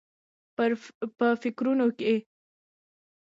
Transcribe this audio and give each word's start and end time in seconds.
په 1.19 1.27
فکرونو 1.41 1.87
کې 1.97 2.07
و. 2.19 2.23